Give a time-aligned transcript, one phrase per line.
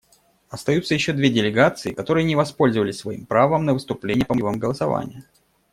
[0.49, 5.23] Остаются еще две делегации, которые не воспользовались своим правом на выступление по мотивам голосования.